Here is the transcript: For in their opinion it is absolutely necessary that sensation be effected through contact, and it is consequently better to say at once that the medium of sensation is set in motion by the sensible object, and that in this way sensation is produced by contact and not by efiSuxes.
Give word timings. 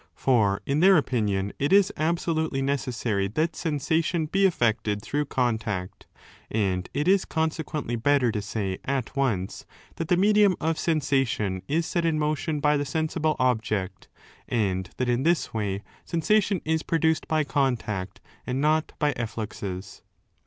For 0.15 0.61
in 0.65 0.79
their 0.79 0.97
opinion 0.97 1.53
it 1.59 1.71
is 1.71 1.93
absolutely 1.95 2.63
necessary 2.63 3.27
that 3.27 3.55
sensation 3.55 4.25
be 4.25 4.47
effected 4.47 4.99
through 4.99 5.25
contact, 5.25 6.07
and 6.49 6.89
it 6.91 7.07
is 7.07 7.23
consequently 7.23 7.95
better 7.95 8.31
to 8.31 8.41
say 8.41 8.79
at 8.83 9.15
once 9.15 9.63
that 9.97 10.07
the 10.07 10.17
medium 10.17 10.55
of 10.59 10.79
sensation 10.79 11.61
is 11.67 11.85
set 11.85 12.03
in 12.03 12.17
motion 12.17 12.59
by 12.59 12.77
the 12.77 12.83
sensible 12.83 13.35
object, 13.37 14.07
and 14.49 14.89
that 14.97 15.07
in 15.07 15.21
this 15.21 15.53
way 15.53 15.83
sensation 16.03 16.61
is 16.65 16.81
produced 16.81 17.27
by 17.27 17.43
contact 17.43 18.21
and 18.47 18.59
not 18.59 18.93
by 18.97 19.13
efiSuxes. 19.13 20.01